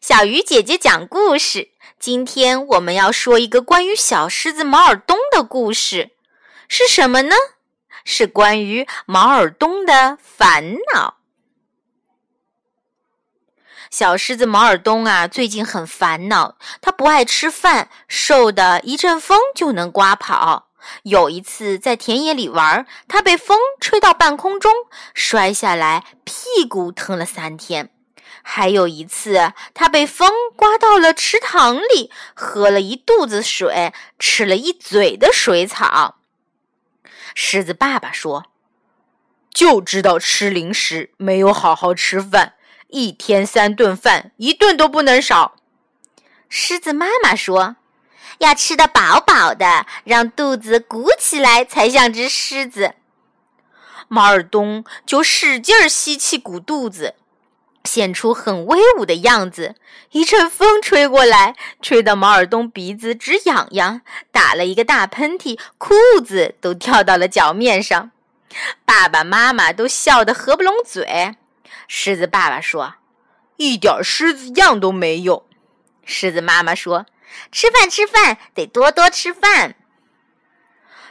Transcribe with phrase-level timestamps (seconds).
[0.00, 1.70] 小鱼姐姐讲故事。
[1.98, 6.12] 今天我们要说一个关于小狮子毛尔东的故事，
[6.68, 7.34] 是什么呢？
[8.04, 11.16] 是关于毛尔东的烦恼。
[13.90, 20.68] 小狮子毛尔东啊，最近很烦恼，他不爱吃饭，瘦的一阵风就能刮跑。
[21.02, 24.72] 有一次在田野里玩，他被风吹到半空中，
[25.14, 27.90] 摔下来，屁股疼了三天。
[28.42, 36.16] 还有一次，他被风刮到了池塘里，喝了一肚子水，吃了一嘴的水草。
[37.34, 38.46] 狮子爸爸说
[39.52, 42.54] ：“就知道吃零食，没有好好吃饭，
[42.88, 45.56] 一天三顿饭，一顿都不能少。”
[46.48, 47.76] 狮子妈妈说
[48.38, 52.94] ：“要吃得饱饱的，让肚子鼓起来，才像只狮子。”
[54.08, 57.14] 毛尔东就使劲吸气，鼓肚子。
[57.88, 59.74] 显出很威武的样子。
[60.10, 68.10] 一阵风吹过来，吹得毛尔东鼻子直痒痒，打了一个大喷嚏，裤子都掉到了脚面上。
[68.84, 71.36] 爸爸妈妈都笑得合不拢嘴。
[71.86, 72.96] 狮子爸爸说
[73.56, 75.46] ：“一点狮子样都没有。”
[76.04, 77.06] 狮子妈妈说
[77.50, 79.74] ：“吃饭吃饭，得多多吃饭。”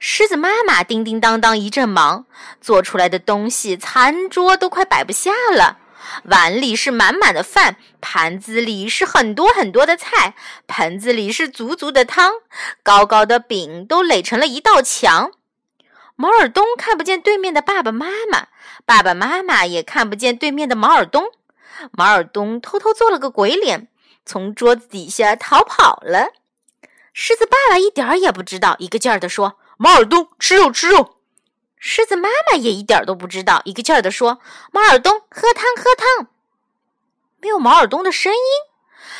[0.00, 2.26] 狮子妈妈叮叮当当一阵忙，
[2.60, 5.78] 做出来的东西，餐桌都快摆不下了。
[6.24, 10.34] 碗里是满满的饭，盘子里是很多很多的菜，
[10.66, 12.32] 盆子里是足足的汤，
[12.82, 15.32] 高高的饼都垒成了一道墙。
[16.14, 18.48] 毛尔东看不见对面的爸爸妈妈，
[18.84, 21.24] 爸爸妈妈也看不见对面的毛尔东。
[21.90, 23.88] 毛尔东偷偷做了个鬼脸，
[24.24, 26.28] 从桌子底下逃跑了。
[27.12, 31.16] 狮子爸爸一点儿也不知道，一个劲儿地说：“毛尔东，吃肉，吃肉。”
[31.84, 34.38] 狮子妈妈也一点都不知道，一个劲儿地说
[34.70, 36.28] ：“毛尔东，喝汤，喝汤。”
[37.42, 38.40] 没有毛尔东的声音。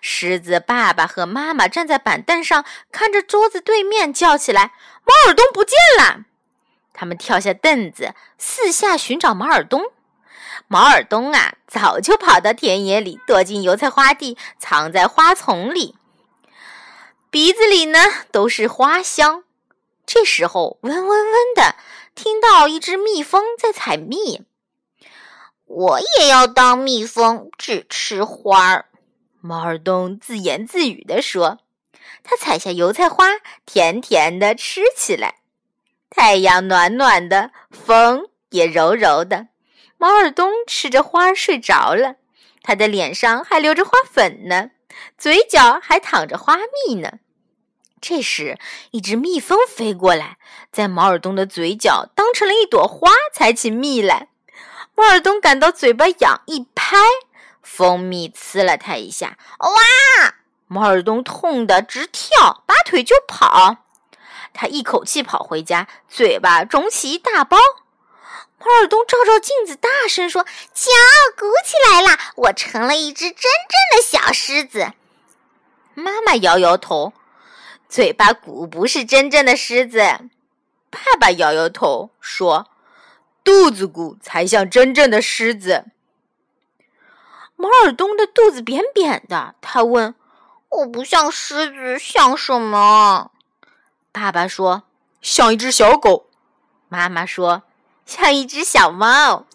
[0.00, 4.70] 狮子爸爸和妈妈站在板凳上，看着桌子对面，叫起来
[5.04, 6.26] ：“毛尔东不见了！”
[6.94, 9.90] 他们跳下凳子，四下寻找毛尔东。
[10.68, 15.96] 毛尔东啊，早就跑到田野里，躲进油菜花地，藏在花丛里，
[17.30, 17.98] 鼻子里呢
[18.30, 19.42] 都是花香。
[20.06, 21.74] 这时候，嗡嗡嗡的。
[22.14, 24.42] 听到一只蜜蜂在采蜜，
[25.64, 28.86] 我也要当蜜蜂，只吃花儿。
[29.40, 31.58] 毛尔东自言自语地说
[32.22, 33.26] ：“他采下油菜花，
[33.66, 35.40] 甜甜的吃起来。
[36.08, 39.48] 太阳暖暖的，风也柔柔的。
[39.98, 42.14] 毛尔东吃着花睡着了，
[42.62, 44.70] 他的脸上还留着花粉呢，
[45.18, 47.18] 嘴角还淌着花蜜呢。”
[48.06, 48.58] 这时，
[48.90, 50.36] 一只蜜蜂飞过来，
[50.70, 54.28] 在毛尔东的嘴角当成了一朵花，采起蜜来。
[54.94, 56.98] 毛尔东感到嘴巴痒，一拍，
[57.62, 59.38] 蜂蜜刺了他一下。
[59.58, 60.34] 哇！
[60.66, 63.78] 毛尔东痛得直跳，拔腿就跑。
[64.52, 67.56] 他一口气跑回家，嘴巴肿起一大包。
[68.58, 70.44] 毛尔东照照镜子，大声说
[70.74, 70.90] ：“瞧，
[71.38, 74.92] 鼓起来了，我成了一只真正的小狮子。”
[75.96, 77.14] 妈妈摇摇头。
[77.88, 79.98] 嘴巴鼓不是真正的狮子，
[80.90, 82.68] 爸爸摇摇头说
[83.44, 85.84] ：“肚子鼓才像真正的狮子。”
[87.56, 90.14] 毛尔东的肚子扁扁的，他问
[90.70, 93.30] ：“我不像狮子，像什么？”
[94.10, 94.82] 爸爸说
[95.22, 96.26] ：“像一只小狗。”
[96.88, 97.62] 妈妈说
[98.04, 99.46] ：“像一只小猫。”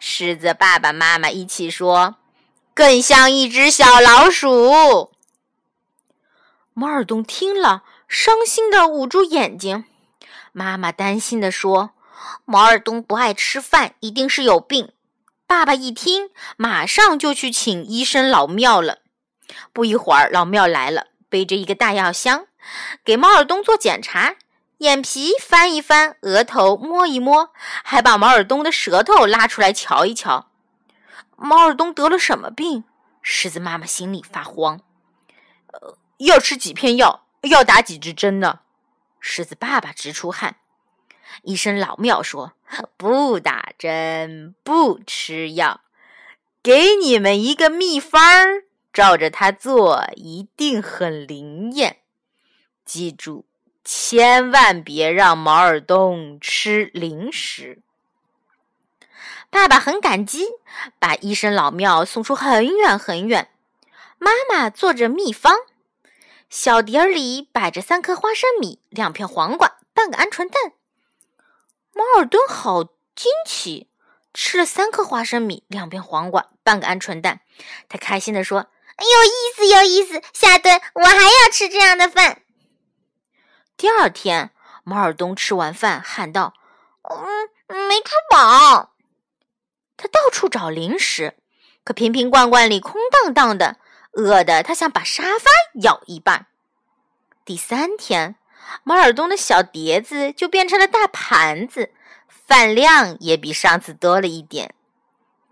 [0.00, 2.16] 狮子爸爸妈妈一起说
[2.74, 5.10] ：“更像一只小老鼠。”
[6.76, 9.84] 毛尔东听了，伤心的捂住眼睛。
[10.50, 11.90] 妈妈担心的说
[12.44, 14.90] ：“毛尔东不爱吃饭，一定是有病。”
[15.46, 18.98] 爸爸一听，马上就去请医生老庙了。
[19.72, 22.46] 不一会儿，老庙来了，背着一个大药箱，
[23.04, 24.34] 给毛尔东做检查，
[24.78, 27.50] 眼皮翻一翻，额头摸一摸，
[27.84, 30.48] 还把毛尔东的舌头拉出来瞧一瞧。
[31.36, 32.82] 毛尔东得了什么病？
[33.22, 34.80] 狮子妈妈心里发慌。
[35.72, 35.96] 呃。
[36.18, 37.26] 要吃几片药？
[37.42, 38.60] 要打几支针呢？
[39.20, 40.56] 狮子爸爸直出汗。
[41.42, 42.52] 医生老庙说
[42.96, 45.80] ：“不打针，不吃药，
[46.62, 51.98] 给你们一个秘方儿，照着它做，一定很灵验。
[52.84, 53.44] 记住，
[53.84, 57.80] 千万别让毛耳洞吃零食。”
[59.50, 60.46] 爸爸很感激，
[60.98, 63.50] 把医生老庙送出很远很远。
[64.18, 65.54] 妈妈做着秘方。
[66.54, 70.72] 小碟儿里摆着三颗花生米、两片黄瓜、半个鹌鹑蛋。
[71.92, 73.88] 毛尔东好惊奇，
[74.32, 77.40] 吃了三颗花生米、两片黄瓜、半个鹌鹑蛋。
[77.88, 78.68] 他开心地说
[79.02, 80.22] ：“有意思，有意思。
[80.32, 82.42] 下顿我还要吃这样的饭。
[83.76, 84.52] 第二天，
[84.84, 86.54] 毛尔东吃完饭喊道
[87.02, 87.50] ：“嗯，
[87.88, 88.94] 没吃饱。”
[89.98, 91.36] 他到处找零食，
[91.82, 93.78] 可瓶瓶罐罐里空荡荡的，
[94.16, 95.50] 饿得他想把沙发
[95.82, 96.46] 咬一半。
[97.44, 98.36] 第三天，
[98.82, 101.90] 毛尔东的小碟子就变成了大盘子，
[102.28, 104.74] 饭量也比上次多了一点。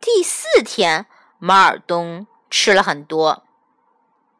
[0.00, 1.06] 第四天，
[1.38, 2.26] 毛尔东。
[2.50, 3.44] 吃了很多。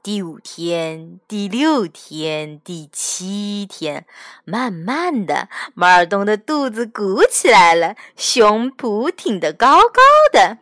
[0.00, 4.06] 第五天、第六天、第七天，
[4.44, 10.00] 慢慢的，马尔东的肚子鼓起来了，胸脯挺得高高
[10.32, 10.58] 的，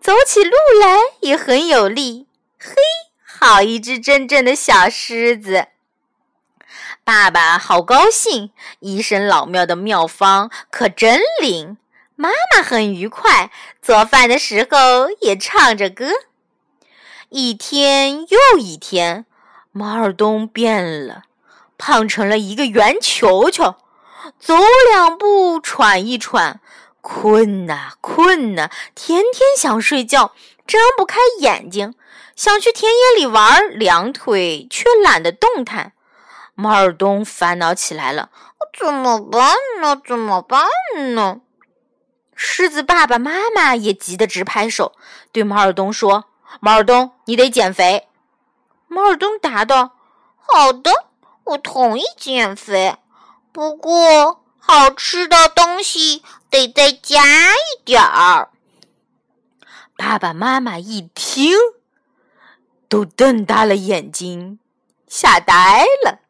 [0.00, 0.50] 走起路
[0.80, 2.25] 来也很有力。
[2.58, 2.74] 嘿，
[3.22, 5.68] 好一只真正的小狮子！
[7.04, 8.50] 爸爸好高兴，
[8.80, 11.76] 医生老庙的妙方可真灵。
[12.14, 13.50] 妈妈很愉快，
[13.82, 16.10] 做饭的时候也唱着歌。
[17.28, 19.26] 一天又一天，
[19.70, 21.24] 马尔东变了，
[21.76, 23.76] 胖成了一个圆球球，
[24.40, 24.54] 走
[24.90, 26.60] 两步喘一喘，
[27.02, 30.32] 困呐困呐，天天想睡觉，
[30.66, 31.94] 睁不开眼睛，
[32.34, 35.92] 想去田野里玩，两腿却懒得动弹。
[36.54, 38.30] 马尔东烦恼起来了，
[38.78, 40.00] 怎么办呢？
[40.06, 40.66] 怎么办
[41.14, 41.40] 呢？
[42.34, 44.92] 狮子爸爸妈妈也急得直拍手，
[45.32, 46.24] 对马尔东说。
[46.60, 48.08] 毛尔东，你得减肥。
[48.88, 49.96] 毛尔东答道
[50.40, 50.90] ：“好的，
[51.44, 52.96] 我同意减肥，
[53.52, 57.22] 不过好吃的东西得再加
[57.52, 58.50] 一点儿。”
[59.96, 61.52] 爸爸妈妈一听，
[62.88, 64.58] 都瞪大了眼睛，
[65.08, 66.20] 吓呆了。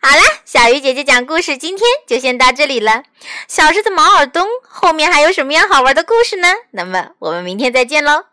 [0.00, 3.02] 好啦，小鱼姐姐讲故事，今天就先到这里了。
[3.48, 6.48] 小狮子毛耳东后面还有什么样好玩的故事呢？
[6.70, 8.26] 那么我们明天再见喽。